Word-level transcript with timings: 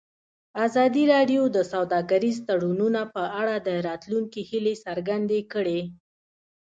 ازادي 0.65 1.03
راډیو 1.13 1.41
د 1.55 1.57
سوداګریز 1.73 2.37
تړونونه 2.47 3.01
په 3.15 3.23
اړه 3.41 3.55
د 3.67 3.69
راتلونکي 3.87 4.41
هیلې 4.49 4.75
څرګندې 4.85 5.39
کړې. 5.53 5.81